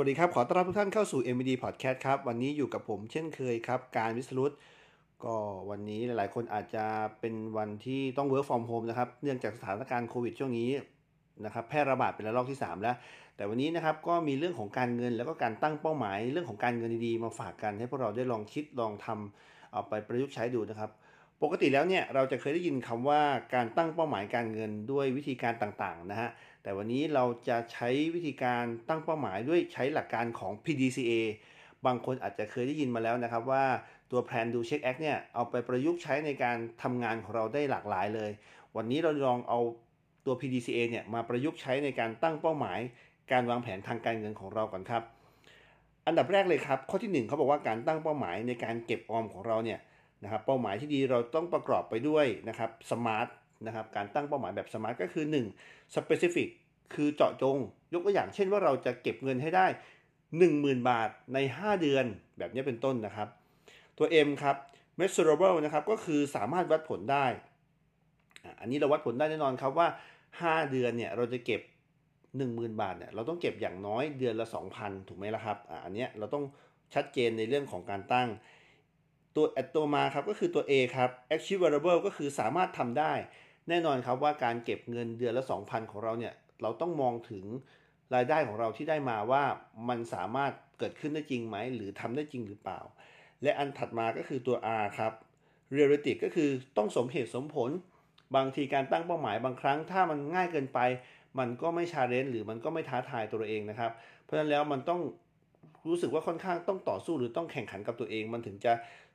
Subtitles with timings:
[0.00, 4.52] วัสดีครับ ขอต้อนรับทุกท่านเข้าสู่ MVD Podcast ครับ วันนี้อยู่กับผมเช่นเคยครับ การวิสรุต
[5.24, 5.36] ก็
[5.70, 6.84] วันนี้หลายๆ คนอาจจะ
[7.20, 10.70] เป็นวันที่ต้อง work from home นะครับ เนื่องจากสถานการณ์โควิดช่วงนี้
[11.44, 12.96] นะครับแพร่ระบาดเป็นระลอกที่ 3 แล้ว
[13.36, 20.90] แต่วันนี้นะครับก็มีเรื่องของการเงินแล้วก็การตั้งเป้าหมาย เรื่องของการเงินดีๆ มาฝากกันให้พวกเราได้ลองคิดลองทำเอาไปประยุกต์ใช้ดูนะครับ
[21.42, 23.22] ปกติแล้วเนี่ยเราจะเคยได้ยินคำว่า
[23.54, 26.30] การตั้งเป้าหมายการเงินด้วยวิธีการต่างๆนะฮะ
[26.62, 31.12] แต่วันนี้เราจะใช้วิธีการตั้งเป้าหมายด้วยใช้หลักการของ PDCA
[31.86, 33.64] บางคนอาจจะเคยได้ยินมาแล้วนะครับว่า
[34.10, 38.30] ตัว Plan Do Check Act เนี่ยเอาไปประยุกต์ใช้ในการทำงานของเราได้หลากหลายเลย
[38.76, 39.60] วันนี้เราลองเอา
[40.26, 42.78] ตัว PDCA เนี่ยมาประยุกต์ใช้ในการตั้งเป้าหมาย
[43.32, 45.02] การวางแผนทางการเงินของเราก่อนครับ
[46.06, 49.78] อันดับแรกเลยครับ ข้อที่ 1เขาบอกว่าการตั้งเป้าหมายในการเก็บออมของเราเนี่ย
[50.22, 53.28] นะครับเป้าหมายที่ดีเราต้องประกอบไปด้วยนะครับสมาร์ท
[53.66, 55.24] นะครับการตั้งเป้าหมายแบบสมาร์ทก็คือ
[55.60, 56.48] 1 specific
[56.94, 57.56] คือเจาะจง
[57.92, 59.66] ยกตัวอย่างเช่นว่าเราจะเก็บเงินให้ได้
[60.28, 62.04] 10,000 บาทใน 5 เดือน
[62.38, 63.28] แบบนี้เป็นต้นนะครับ
[63.98, 64.56] ตัว M ครับ
[64.98, 67.26] measurable นะครับก็คือสามารถวัดผลได้
[68.60, 69.88] อันนี้เราวัดผลได้แน่นอนครับว่า
[70.30, 71.60] 5 เดือนเนี่ยเราจะเก็บ
[72.20, 76.44] 10,000 บาทเนี่ยเราต้องเก็บอย่างน้อยเดือนละ 2,000 ถูกไหมล่ะครับอันนี้เราต้อง
[76.94, 78.28] ชัดเจนในเรื่องของการตั้ง
[79.36, 83.12] ตัวตัวมาครับก็คือตัว A ครับ achievable ก็คือสามารถทำได้
[83.68, 87.44] แน่นอนครับว่าการเก็บเงินเดือนละ 2,000 ของเราเนี่ย เราต้องมองถึง
[88.14, 89.44] รายได้ของเราที่ได้มาว่า
[89.88, 92.80] มันสามารถเกิดขึ้นได้จริงไหม หรือทำได้จริงหรือเปล่า
[93.42, 95.12] และอันถัดมาก็คือตัว R ครับ
[95.76, 97.70] realistic ก็คือต้องสมเหตุสมผล
[98.36, 100.78] บางทีการตั้งเป้าหมายบางครั้งถ้ามันง่ายเกินไป
[101.38, 103.92] มันก็ไม่ชาเลนจ์หรือมันก็ไม่ท้าทายตัวเองนะครับ
[104.22, 105.00] เพราะฉะนั้นแล้วมันต้อง
[105.88, 108.72] รู้สึกว่าค่อนข้างต้องต่อสู้หรือต้องแข่งขันกับตัวเอง มันถึงจะ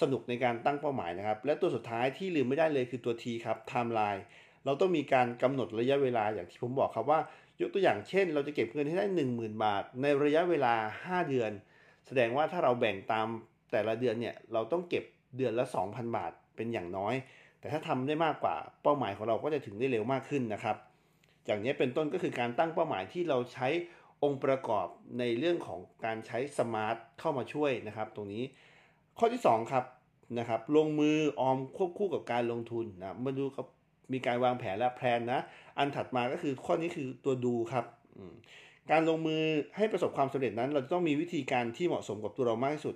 [0.00, 4.22] สนุกในการตั้งเป้าหมายนะครับ และตัวสุดท้ายที่ลืมไม่ได้เลยคือตัว T ครับ timeline
[4.64, 7.20] เราต้องมีการกำหนดระยะเวลาอย่างที่ผมบอกครับว่า
[7.60, 11.50] ยกตัวอย่างเช่น เราจะเก็บเงินให้ได้ 10,000 บาท ในระยะเวลา 5 เดือน
[12.06, 13.26] แสดงว่าถ้าเราแบ่งตาม
[13.72, 15.04] แต่ละเดือนเนี่ยเราต้องเก็บ
[15.36, 17.14] เดือนละ 2,000 บาทเป็นอย่างน้อย
[17.60, 20.76] แต่ถ้าทำได้มากกว่าเป้าหมายของเราก็จะถึงได้เร็วมากขึ้นนะครับ
[21.46, 23.68] อย่างนี้เป็นต้นก็คือการตั้งเป้าหมายที่เราใช้
[24.22, 24.86] องค์ประกอบ
[25.18, 28.42] ในเรื่องของการใช้สมาร์ทเข้ามาช่วยนะครับ ตรงนี้
[29.18, 29.84] ข้อที่ 2 ครับ
[30.38, 33.66] นะครับ ลงมือออมควบคู่กับการลงทุนนะมาดูครับ
[34.12, 35.40] มีการวางแผนและแพลนนะ
[35.78, 37.84] อันถัดมาก็คือข้อนี้คือตัวดูครับ
[38.90, 39.42] การลงมือ
[39.76, 42.94] ให้ประสบความสำเร็จนั้น เราจะต้องมีวิธีการที่เหมาะสมกับตัวเรามากที่สุด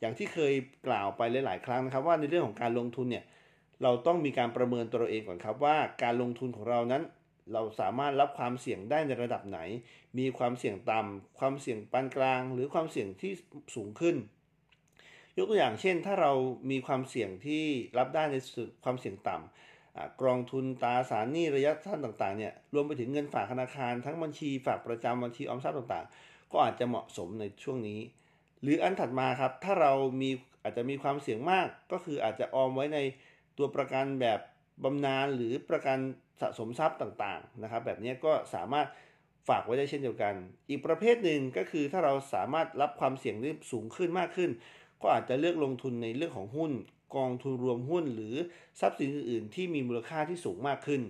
[0.00, 0.52] อย่างที่เคย
[0.86, 3.24] กล่าวไปหลาย ๆ ครั้งนะครับ ว่าในเรื่องของการลงทุนเนี่ย
[3.82, 7.02] เราต้องมีการประเมินตัวเราเองก่อนครับว่าการลงทุนของเรานั้น
[7.52, 9.58] เราสามารถรับความเสี่ยงได้ในระดับไหน
[10.18, 13.32] มีความเสี่ยงต่ำความเสี่ยงปานกลาง หรือความเสี่ยงที่
[13.74, 14.16] สูงขึ้น
[15.36, 16.32] ยกตัวอย่างเช่น ถ้าเรา
[16.70, 17.64] มีความเสี่ยงที่
[17.98, 18.36] รับได้ใน
[18.84, 28.00] ความเสี่ยงต่ำกองทุนตราสารหนี้ระยะสั้นต่างๆเนี่ยรวมไปถึงเงินฝากธนาคารทั้งบัญชีฝากประจำบัญชีออมทรัพย์ต่างๆ ก็อาจจะเหมาะสมในช่วงนี้
[28.62, 30.30] หรืออันถัดมาครับถ้าเรามี
[30.62, 32.98] อาจจะมีความเสี่ยงมากก็คืออาจจะออมไว้ใน
[33.58, 34.40] ตัวประกันแบบ
[34.84, 35.98] บำนาญหรือประกัน
[36.40, 38.86] สะสมทรัพย์ต่างๆนะครับ แบบนี้ก็สามารถ
[39.48, 40.34] ฝากไว้ได้เช่นเดียวกัน
[40.68, 44.50] อีกประเภทหนึ่งก็คือถ้าเราสามารถรับความเสี่ยงได้สูงขึ้นมากขึ้น
[45.02, 46.72] ก็อาจจะเลือกลงทุนในเรื่องของหุ้น
[47.16, 48.34] กองทุนรวมหุ้น หรือ
[48.80, 51.00] ทรัพย์สินอื่นๆ ที่มีมูลค่าที่สูงมากขึ้น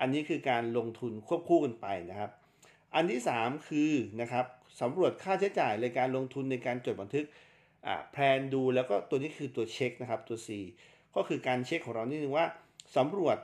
[0.00, 2.30] อันนี้คือการลงทุนควบคู่กันไปนะครับ
[2.94, 4.46] อันที่ 3 คือนะครับ
[4.80, 7.26] สำรวจค่าใช้จ่ายในการลงทุนในการจดบันทึก
[8.12, 10.48] แพลนดูแล้วก็ตัวนี้คือตัวเช็คนะครับตัว C
[11.16, 12.46] ก็คือการเช็คของเรานี่นึงว่า
[12.96, 13.38] สำรวจ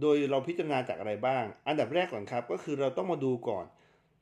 [0.00, 3.64] โดยเราพิจารณาจากอะไรบ้าง อันดับแรกก่อนครับ ก็คือเราต้องมาดูก่อน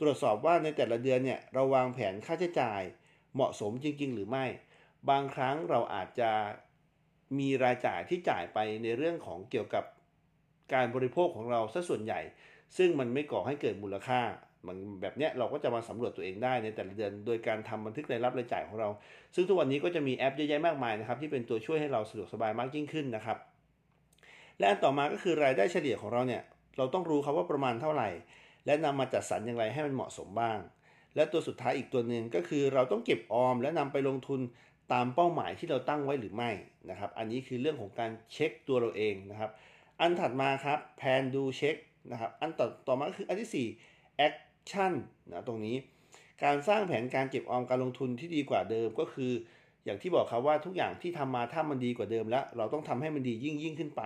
[0.00, 2.82] ตรวจสอบว่าในแต่ละเดือนเนี่ยเราวางแผนค่าใช้จ่าย
[3.34, 4.44] เหมาะสมจริง ๆ หรือไม่
[5.10, 6.30] บางครั้งเราอาจจะ
[7.38, 9.84] มีรายจ่ายที่จ่ายไปในเรื่องของเกี่ยวกับ
[10.74, 12.20] การบริโภคของเราซะส่วนใหญ่
[12.76, 14.20] ซึ่งมันไม่ก่อให้เกิดมูลค่า
[14.66, 18.88] มันแบบเนี้ยเราก็จะมาสำรวจตัวเองได้ในแต่ละเดือน โดยการทำบันทึกรายรับรายจ่ายของเรา
[19.34, 23.38] ซึ่งทุกวันนี้ก็จะมีแอปเยอะแยะมากมายนะครับที่เป็นตัวช่วยให้เราสะดวกสบายมากยิ่งขึ้นนะครับ
[24.60, 26.42] และอันต่อมาก็คือรายได้เฉลี่ยของเราเนี่ย
[26.76, 28.08] เราต้องรู้ครับว่าประมาณเท่าไหร่
[28.66, 30.58] และนำมาจัดสรรอย่างไรให้มันเหมาะสมบ้าง
[31.16, 34.40] และตัวสุดท้ายอีกตัวหนึ่งก็คือเราต้องเก็บออม และนำไปลงทุน
[34.92, 36.50] ตามเป้าหมายที่เราตั้งไว้หรือไม่
[36.90, 39.50] นะครับ อันนี้คือเรื่องของการเช็คตัวเราเองนะครับ
[40.00, 41.76] อันถัดมาครับแพนดูเช็ค
[42.12, 44.92] นะครับอันต่อต่อมาก็คืออันที่4 action
[45.30, 45.76] นะตรงนี้
[46.44, 49.32] การสร้างแผนการเก็บออมการลงทุนที่ดีกว่าเดิมก็คือ
[49.84, 54.02] อย่างที่บอกครับว่าทุกอย่างที่ทำมาถ้ามันดีกว่าเดิมแล้ว เราต้องทำให้มันดียิ่งยิ่งขึ้นไป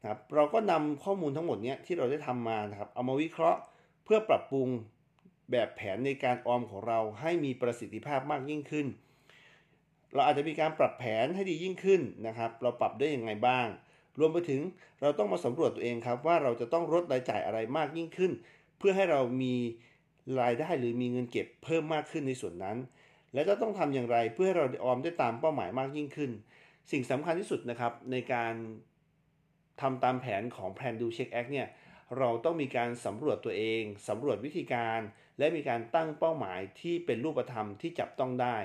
[0.00, 3.60] นะครับเราก็นำข้อมูลทั้งหมดนี้ที่เราได้ทำมานะครับเอามาวิเคราะห์
[4.04, 4.68] เพื่อปรับปรุง
[5.50, 8.86] แบบแผนในการออมของเราให้มีประสิทธิภาพมากยิ่งขึ้น
[10.14, 13.66] เราอาจจะมีการปรับแผนให้ดียิ่งขึ้นนะครับ เราปรับได้ยังไงบ้าง
[14.18, 14.60] รวมไปถึง
[15.00, 18.32] เราต้องมาสำรวจตัวเองครับว่าเราจะต้องลดรายจ่ายอะไรมากยิ่งขึ้น
[18.78, 19.54] เพื่อให้เรามี
[20.40, 22.76] รายได้หรือมีเงินเก็บเพิ่มมากขึ้นในส่วนนั้น
[23.34, 26.30] และจะต้องทำอย่างไรเพื่อให้เราออมได้ตามเป้าหมายมากยิ่งขึ้น
[26.90, 28.54] สิ่งสำคัญที่สุดนะครับในการ
[29.80, 31.68] ทำตามแผนของ Plan Do Check Act เนี่ย
[32.18, 35.00] เราต้องมีการสำรวจตัวเองสำรวจวิธีการ
[35.38, 38.56] และมีการตั้งเป้าหมายที่เป็นรูปธรรมที่จับต้องได้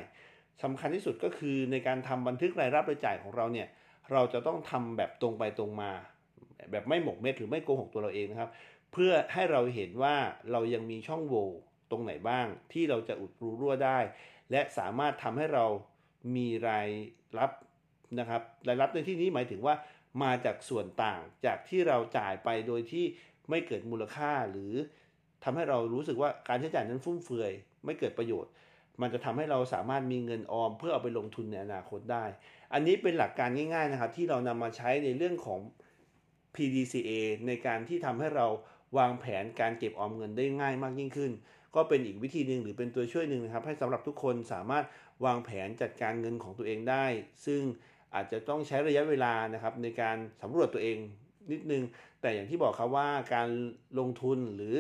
[0.64, 3.68] สำคัญที่สุดก็คือในการทำบันทึกรายรับรายจ่ายของเราเนี่ย
[4.12, 5.92] เราจะต้องทำแบบตรงไปตรงมา
[6.72, 8.50] แบบไม่หมกเม็ดหรือไม่โกหกตัวเราเองนะครับ
[8.94, 10.16] เพื่อให้เราเห็นว่า
[10.52, 11.48] เรายังมีช่องโหว่
[11.92, 14.00] ตรงไหนบ้าง ที่เราจะอุดรูรั่วได้
[14.52, 15.66] และสามารถทำให้เรา
[16.36, 16.90] มีราย
[17.38, 17.52] รับ
[18.20, 19.76] นะครับรายรับในที่นี้หมายถึงว่า
[20.22, 23.06] มาจากส่วนต่างจากที่เราจ่ายไปโดยที่
[23.50, 24.74] ไม่เกิดมูลค่าหรือ
[25.44, 27.52] ทำให้เรารู้สึกว่าการใช้จ่ายนั้นฟุ่มเฟือย
[27.86, 28.52] ไม่เกิดประโยชน์
[29.02, 32.26] มันจะทำให้เราสามารถมีเงินออม เพื่อเอาไปลงทุนในอนาคตได้
[32.74, 35.60] อันนี้เป็นหลักการง่ายๆนะครับ ที่เรานำมาใช้ในเรื่องของ
[36.56, 37.12] PDCA
[37.48, 38.48] ในการที่ทำให้เรา
[38.98, 41.32] วางแผนการเก็บออมเงินได้ง่ายมากยิ่งขึ้น
[41.76, 44.86] ก็เป็นอีกวิธีหนึ่งหรือเป็นตัวช่วยหนึ่งนะครับ ให้สำหรับทุกคนสามารถ
[45.26, 47.06] วางแผนจัดการเงินของตัวเองได้
[47.46, 47.62] ซึ่ง
[48.16, 50.98] อาจจะต้องใช้ระยะเวลานะครับในการสำรวจตัวเอง
[51.52, 51.84] นิดนึง
[52.22, 53.50] แต่อย่างที่บอกครับว่าการ
[54.00, 54.76] ลงทุนหรือ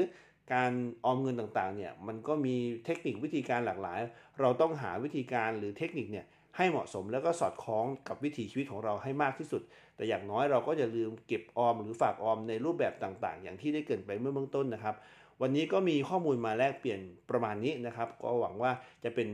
[0.53, 0.71] การ
[1.05, 3.99] ออมเงินต่างๆเนี่ยมันก็มีเทคนิควิธีการหลากหลาย
[4.41, 6.25] เราต้องหาวิธีการหรือเทคนิคเนี่ย
[6.57, 9.61] ให้เหมาะสมแล้วก็สอดคล้องกับวิถีชีวิตของเราให้มากที่สุด
[9.95, 14.95] แต่อย่างน้อยเราก็จะลืมเก็บออมหรือฝากออมในรูปแบบต่างๆ อย่างที่ได้เกินไปเมื่อเบื้องต้นนะครับ
[15.41, 16.99] วันนี้ก็มีข้อมูลมาแลกเปลี่ยน
[17.29, 18.71] ประมาณนี้นะครับ ก็หวังว่า
[19.03, 19.29] จะเป็น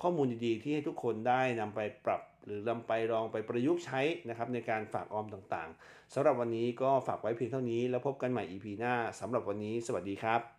[0.00, 10.57] ข้อมูลดีๆ ที่ให้ทุกคนได้นำไปปรับหรือนำไปลองไปประยุกต์ใช้นะครับในการฝากออมต่างๆสำหรับวันนี้ก็ฝากไว้เพียงเท่านี้ แล้วพบกันใหม่ EP หน้าสำหรับวันนี้ สวัสดีครับ